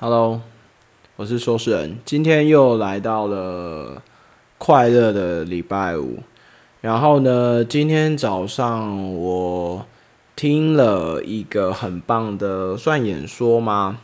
[0.00, 0.40] Hello，
[1.16, 4.02] 我是说书人，今天又来到了
[4.58, 6.18] 快乐的礼拜五。
[6.80, 9.86] 然后呢，今天早上我
[10.36, 13.98] 听了一个很棒的算演说吗？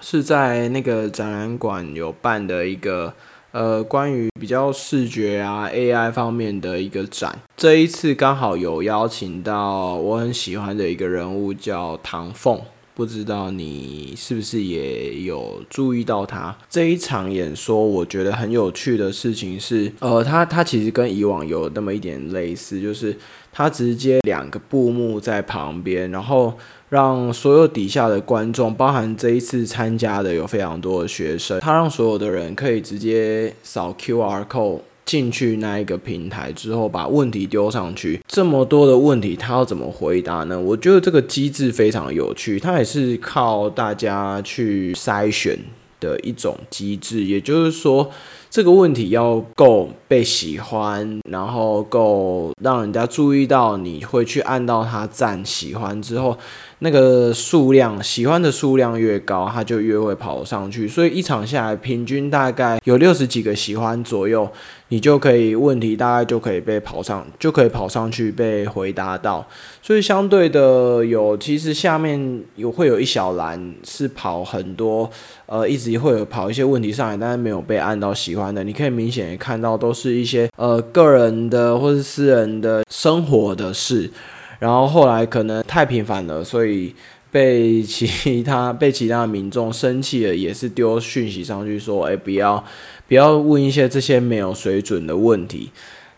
[0.00, 3.12] 是在那个展览馆有办的一个
[3.54, 7.38] 呃关于比较视觉啊 AI 方面的一个展。
[7.56, 12.60] 这一次刚好有邀请到我很喜欢的一个人物，叫唐凤。
[12.96, 17.84] 不知道你是不是也有注意到他这一场演说？
[17.84, 23.16] 我觉得很有趣的事情是，呃，他他其实跟以往有那么一点类似，就是
[23.52, 26.56] 他直接两个布幕在旁边，然后
[26.94, 34.82] 让所有底下的观众，包含这一次参加的有非常多的学生，他让所有的人可以直接扫 QR code。
[35.04, 40.58] 进去那一个平台之后，把问题丢上去，这么多的问题，他要怎么回答呢？
[40.58, 45.58] 我觉得这个机制非常有趣，它也是靠大家去筛选
[46.00, 47.24] 的一种机制。
[47.24, 48.10] 也就是说，
[48.54, 56.38] 这个问题要够被喜欢，然后够让人家注意到，你会去按到他赞喜欢之后。
[56.80, 60.86] 那个数量喜欢的数量越高，他就越会跑上去。
[60.86, 64.46] 所以一场下来，平均大概有六十几个喜欢左右，
[64.88, 69.46] 你就可以问题大概就可以被跑上，就可以跑上去被回答到。
[69.80, 75.08] 所以相对的有，其实下面有会有一小栏是跑很多，
[75.46, 78.64] 呃，一直会有跑一些问题上来，但是没有被按到喜欢的。
[78.64, 84.10] 你可以明显看到都是一些呃个人的或是私人的生活的事。
[84.58, 86.94] 然后后来可能太频繁了，所以
[87.30, 92.64] 被其他被其他民众生气了，也是丢讯息上去说：“哎，不要
[93.06, 95.70] 不要问一些这些没有水准的问题。”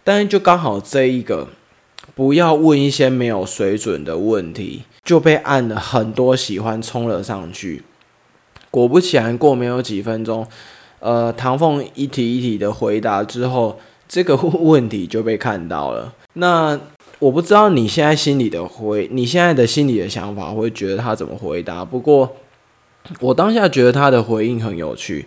[0.05, 1.49] 但是就刚好这一个
[2.15, 7.83] 不要问一些没有水准的问题，就被按了很多喜欢冲了上去。
[8.71, 10.47] 果不其然，过没有几分钟，
[11.07, 13.79] 呃，唐凤一题一题的回答之后，
[14.09, 16.13] 这个 问题就被看到了。
[16.35, 16.79] 那。
[17.19, 21.83] 我不知道你现在心里的回，你现在的心里的想法会觉得他怎么回答。
[21.83, 22.37] 不过
[23.21, 25.27] 我当下觉得他的回应很有趣。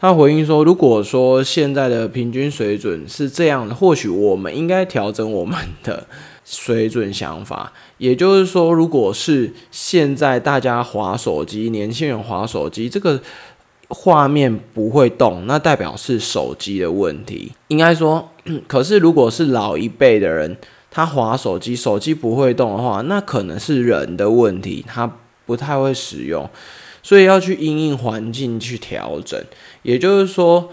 [0.00, 6.08] 他回应说：“如果说现在的平均水准是这样的，或许我们应该调整我们的
[6.44, 7.72] 水准想法。
[7.98, 13.20] 也就是说，如果是现在大家划手机，年轻人划手机，这个
[13.88, 17.52] 画面不会动，那代表是手机的问题。
[17.68, 18.30] 应该说，
[18.66, 20.56] 可是如果是老一辈的人。”
[20.90, 26.48] 他滑手机，手机不会动的话，那可能是人的问题，他不太会使用，
[27.02, 29.38] 所以要去因应环境去调整。
[29.82, 30.70] 也就是说，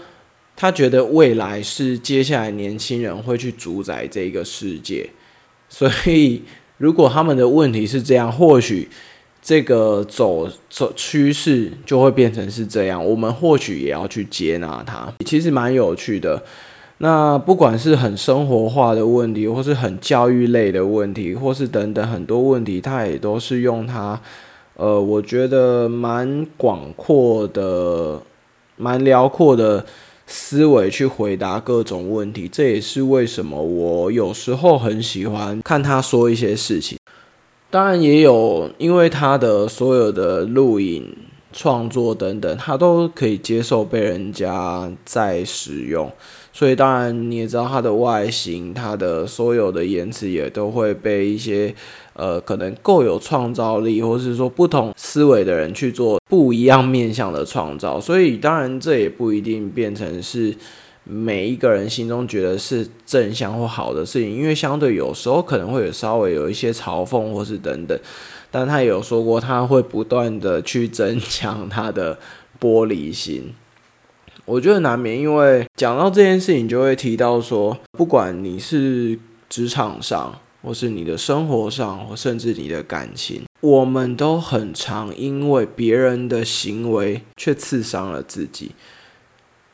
[0.56, 5.10] 他觉得未来是接下来年轻人会去主宰这个世界，
[5.68, 6.42] 所以
[6.78, 8.88] 如果他们的问题是这样，或许
[9.46, 15.12] 这个走走趋势就会变成是这样，我们或许也要去接纳它。
[15.24, 16.42] 其实蛮有趣的。
[16.98, 24.20] 那不管是很生活化的问题，或是很教育类的问题，或是等等很多问题，他也都是用他，
[24.74, 28.20] 呃，我觉得蛮广阔的、
[28.76, 29.86] 蛮辽阔的
[30.26, 32.48] 思维去回答各种问题。
[32.48, 36.98] 这也是为什么我有时候很喜欢看他说一些事情。
[37.76, 41.14] 当然也有，因为他的所有的录影、
[41.52, 46.10] 创作等等，他都可以接受被人家再使用。
[46.54, 51.74] 所以当然你也知道它的外形，它的所有的言辞也都会被一些
[52.14, 58.00] 呃可能够有创造力，或是说不同思维的人去做不一样面向的创造。
[58.00, 60.54] 所以当然这也不一定变成是
[61.08, 67.96] 每一个人心中觉得是正向或好的事情，因为相对有时候可能会有稍微有一些嘲讽或是等等。
[68.50, 72.18] 但他也有说过，他会不断的去增强他的
[72.58, 73.52] 玻璃心。
[74.44, 79.18] 我觉得难免，因为讲到这件事情，就会提到说，不管你是
[79.48, 88.70] 职场上，或是你的生活上，或甚至你的感情，我们都很常因为别人的行为却刺伤了自己。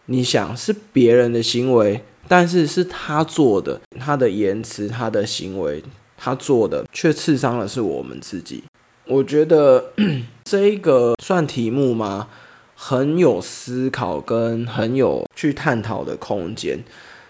[0.06, 5.82] 你想是别人的行为，但是是他做的，他的言辞、他的行为，
[6.16, 8.64] 他做的却刺伤了是我们自己。
[9.06, 9.92] 我觉得
[10.44, 12.28] 这一个算题目吗？
[12.74, 16.80] 很有思考跟很有去探讨的空间，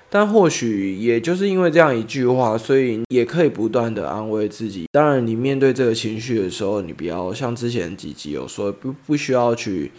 [0.08, 4.86] 但或许也就是因为这样一句话，所以也可以不断的安慰自己。
[4.90, 9.92] 当然，你面对这个情绪的时候，你不要像之前几集有说，不不需要去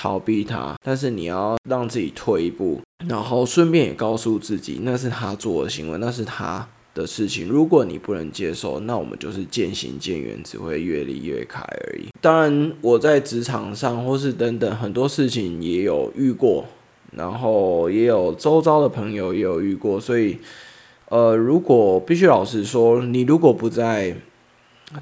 [0.00, 7.46] 逃避它，但是你要让自己退一步，然后顺便也告诉自己，那是他做的行为，那是他的事情。
[7.46, 12.08] 如果你不能接受，那我们就是渐行渐远，只会越离越开而已。
[12.22, 16.64] 当然，我在职场上或是等等很多事情也有遇过，
[17.12, 20.38] 然后也有周遭的朋友也有遇过，所以。
[21.10, 24.16] 呃，如果必须老实说，你如果不在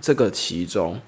[0.01, 0.99] 这个其中，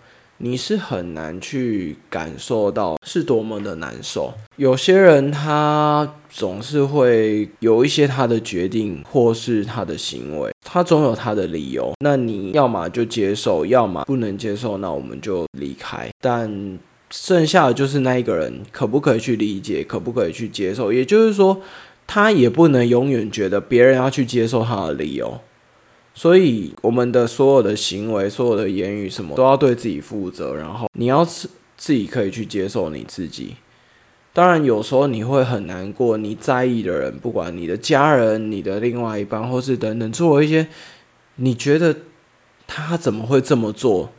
[0.42, 4.32] 你是很难去感受到是多么的难受。
[4.56, 11.92] 有些人他总是会有一些他的决定或是他的行为，他总有他的理由。
[12.00, 16.08] 那你要么就接受，要么不能接受，那我们就离开。
[16.20, 16.78] 但
[17.10, 20.92] 剩下的就是那一个人，可不可以去理解，可不可以去接受？
[20.92, 21.60] 也就是说。
[22.12, 25.40] 他也不能永远觉得别人要去接受他的理由，
[26.20, 30.54] 所以我们的所有的行为、所有的言语，什么都要对自己负责。
[30.54, 33.56] 然后你要自自己可以去接受你自己。
[34.34, 40.68] 当然，有时候你会很难过，你在意的人，不管你的家人、你的另外一半，或是等等，做一些
[41.36, 41.96] 你觉得
[42.66, 44.12] 他怎么会这么做，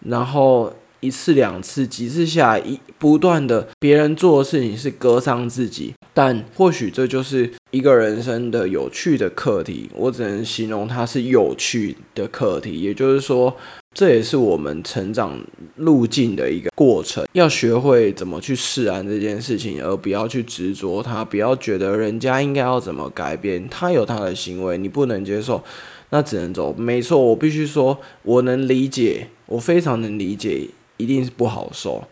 [0.00, 0.74] 然后。
[1.02, 9.88] 一次两次几次下来，一不断的别人做的事情是割伤自己，但或许这就是一个人生的有趣的课题。
[9.94, 13.56] 我只能形容它是有趣的课题，也就是说，
[13.94, 15.40] 这也是我们成长
[15.76, 17.26] 路径的一个过程。
[17.32, 25.62] 要学会怎么去释然这件事情，而不要去执着它，不要觉得人家应该要怎么改变，他有他的行为，你不能接受，
[26.10, 26.74] 那只能走。
[26.74, 30.68] 没错，我必须说，我能理解，我非常能理解。
[30.96, 32.04] 一定是不好受，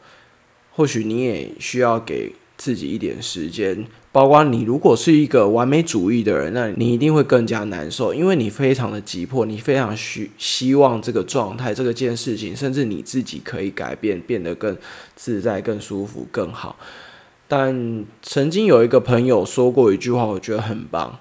[0.73, 3.87] 或许你也需要给自己一点时间。
[4.11, 14.77] 包括你如果是一个完美主义的人，那你一定会更加难受，因为你非常的急迫，你非常需希望这个状态、这个件事情，甚至你自己可以改变，变得更
[15.15, 16.77] 自在、更舒服、更好。
[17.47, 21.21] 但曾经有一个朋友说过一句话，我觉得很棒：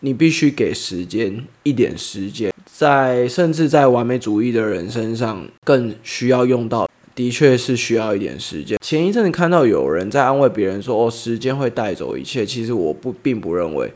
[0.00, 2.52] 你必须给时间一点时间。
[2.66, 6.88] 在甚至在完美主义的人身上，更需要用到，
[7.18, 8.78] 的确是需要一点时间。
[8.80, 13.92] 前一阵子看到有人在安慰别人说：“哦，时间会带走一切。”其实我不并不认为，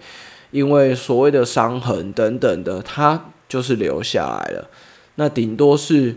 [0.51, 4.69] 因为所谓的伤痕等等的，它就是留下来了。
[5.15, 6.17] 那顶多是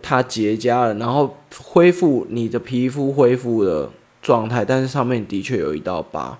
[0.00, 3.90] 它结痂了，然后恢复你的皮肤恢复的
[4.22, 6.38] 状态，但是上面的确有一道疤。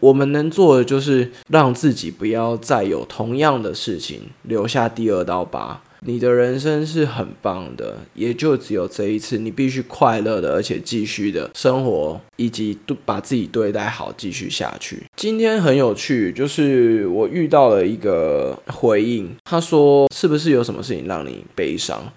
[0.00, 5.82] 我们能做的就是让自己不要再有同样的事情留下第二道疤。
[6.04, 15.04] 你的人生是很棒的，也就只有这一次，你必须快乐的，而且继续的生活，以及把自己对待好，继续下去。
[15.16, 22.12] 今天很有趣，就是我遇到了一个回应，他说：“是不是有什么事情让你悲伤？”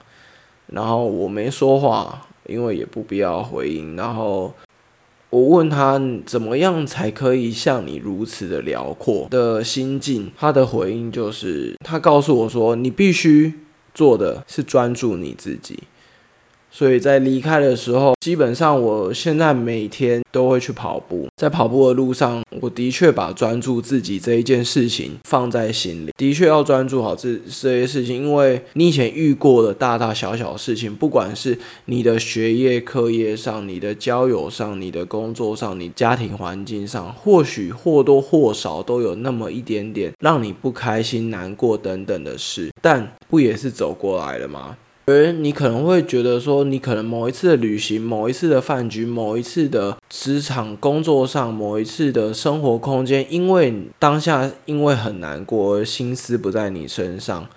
[0.68, 3.96] 然后我没说话，因为也不必要回应。
[3.96, 4.54] 然后。
[5.32, 10.32] 我问他怎么样才可以像你如此的辽阔的心境？
[10.38, 13.54] 他的回应就是，他告诉我说，你必须
[13.96, 15.86] 做的是专注你自己。
[16.78, 21.26] 所以在离开的时候，基本上我现在每天都会去跑步。
[21.38, 28.18] 在跑步的路上，我的确把专注自己这一件事情放在心里，的确要专注好这这些事情。
[28.18, 44.76] 因为你以前遇过的大大小小事情，不管是你的学业、课业上、你的交友上、你的工作上、你家庭环境上，或许或多或少都有那么一点点让你不开心、难过等等的事，但不也是走过来了吗？
[45.08, 57.48] 而你可能会觉得说，你可能某一次的旅行、某一次的饭局、某一次的职场工作上、某一次的生活空间，因为当下因为很难过而心思不在你身上，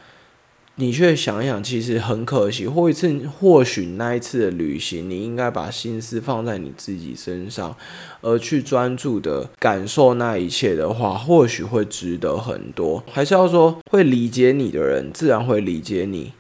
[0.75, 2.67] 你却想一想，其实很可惜。
[2.67, 7.75] 或一次，或许那一次的旅行，你应该把心思放在你自己身上，
[8.21, 13.03] 而去专注的感受那一切的话，或许会值得很多。
[13.11, 16.33] 还是要说，会理解你的人，自然会理解你。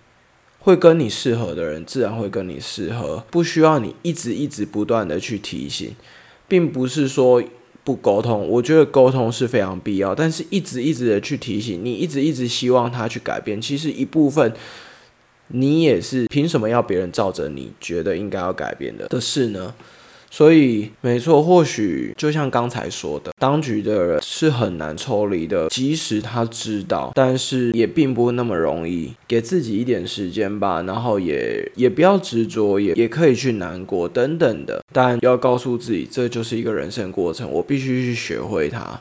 [0.69, 5.97] 会跟你适合的人，自然会跟你适合，不需要你一直一直不断的去提醒，
[6.47, 7.43] 并不是说
[7.83, 8.47] 不沟通。
[8.47, 14.53] 我觉得沟通是非常必要，但是一直一直的去提醒，你一直一直希望他去改变，其实一部分
[15.47, 19.75] 你也是凭什么要别人照着你觉得应该要改变的的事呢？
[20.31, 29.13] 所以，没错，或许就像刚才说的，当局的人是很难抽离的，即使他知道，但是也并不那么容易。
[29.27, 39.01] 给自己一点时间吧，然后也也不要执着，也也可以去难过等等的，但要告诉自己，这就是一个人生过程，我必须去学会它。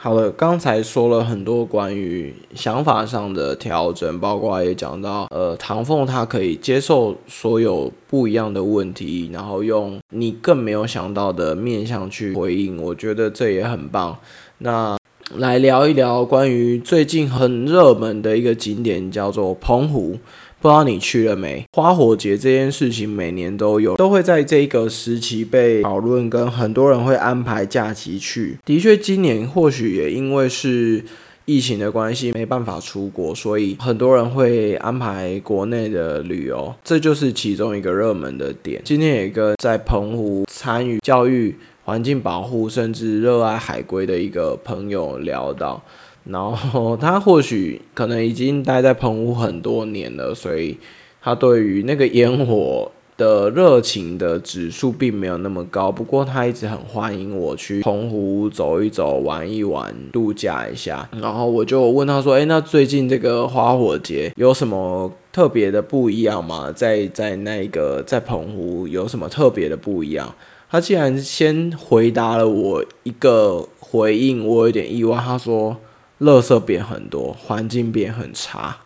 [0.00, 14.16] 好了，刚才说了很多关于想法上的调整，包括也讲到，呃，唐凤他可以接受所有不一样的问题，然后用你更没有想到的面向去回应，我觉得这也很棒。
[14.58, 14.96] 那
[15.34, 20.16] 来聊一聊关于最近很热门的一个景点，叫做澎湖。
[20.60, 21.64] 不知道你去了没？
[21.72, 28.58] 花火节这件事情每年都有，都会在这个时期被讨论，跟很多人会安排假期去。
[28.64, 31.04] 的确，今年或许也因为是
[31.44, 38.82] 疫情的关系，没办法出国，所以很多人会安排国内的旅游，这就是其中一个热门的点。
[38.84, 45.80] 今天也跟在澎湖参与教育、环境保护，甚至热爱海龟的一个朋友聊到。
[46.28, 50.76] 然后他或许可能已经待在澎湖很多年了，所以
[51.22, 55.90] 他对于那个烟火的热情的指数并没有那么高。
[55.90, 61.08] 不过他一直很欢迎我去澎湖走一走、玩一玩、度假一下。
[61.18, 66.70] 然后我就问他说：“哎，那最近这个花火节有什么特别的不一样吗？
[66.70, 70.34] 在在那个在澎湖有什么特别的不一样？”
[70.70, 75.16] 他竟然先回答了我一个回应，我有点意外。
[75.16, 75.74] 他说。
[76.20, 78.78] 垃圾变很多，环境变很差。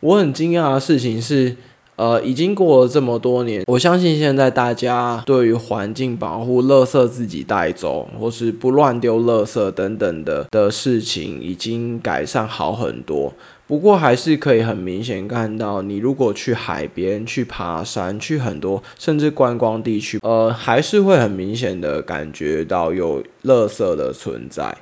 [0.00, 1.56] 我很惊讶的事情是，
[1.96, 13.34] 呃，已经过了这么多年，我相信现在大家对于环境保护、垃圾自己带走，或是不乱丢垃圾等等的的事情，已经改善好很多。
[13.66, 24.74] 不过，还是可以很明显看到，你如果去海边、去爬山、去很多甚至观光地区，呃，还是会很明显的感觉到有垃圾的存在。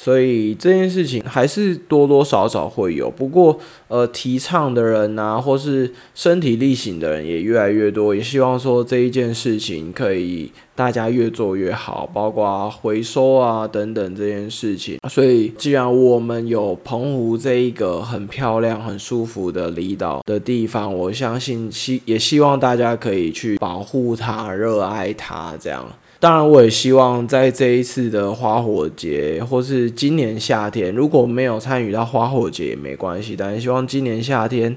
[0.00, 14.98] 所以这件事情还是多多少少会有，不过呃，提倡的人呐，或是身体力行的人也越来越多，也希望说这一件事情可以大家越做越好，包括回收啊等等这件事情。
[15.10, 25.84] 所以既然我们有澎湖这一个很漂亮、很舒服的离岛的地方，我相信希也希望大家可以去保护它、热爱它，这样。
[26.20, 33.36] 当然，我也希望在这一次的花火节，或是今年夏天，如果没有参与到花火节也没关系。
[33.38, 34.76] 但是希望今年夏天，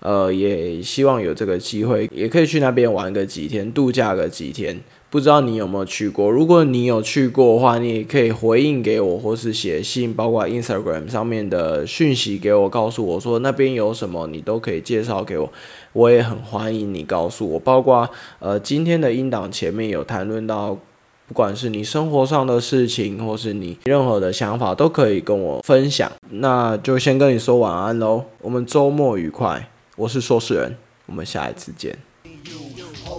[0.00, 4.80] 呃，也希望有这个机会，也可以去那边玩个几天，度假个几天。
[5.10, 6.30] 不知道你有没有去过？
[6.30, 15.50] 如果你有去过的话，你也可以回应给我，或是写信，包括 Instagram 上面的讯息给我，告诉我说那边有什么，你都可以介绍给我。
[15.94, 20.76] 我也很欢迎你告诉我，包括呃今天的音档前面有谈论到，
[21.26, 26.12] 不管是你生活上的事情，或是你任何的想法，都可以跟我分享。
[26.30, 29.70] 那就先跟你说晚安喽，我们周末愉快。
[29.96, 32.07] 我是说事人，我们下一次见。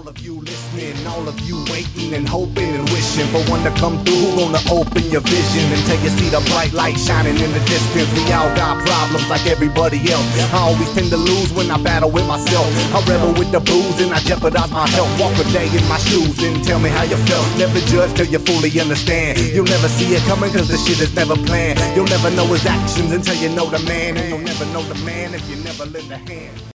[0.09, 3.69] All of you listening, all of you waiting and hoping and wishing for one to
[3.77, 7.51] come through who gonna open your vision until you see the bright light shining in
[7.53, 8.09] the distance.
[8.17, 10.25] We all got problems like everybody else.
[10.49, 12.65] I always tend to lose when I battle with myself.
[12.89, 15.13] I rebel with the booze and I jeopardize my health.
[15.21, 17.45] Walk a day in my shoes and tell me how you felt.
[17.61, 19.37] Never judge till you fully understand.
[19.37, 21.77] You'll never see it coming cause the shit is never planned.
[21.93, 24.17] You'll never know his actions until you know the man.
[24.17, 26.78] And you'll never know the man if you never lend a hand.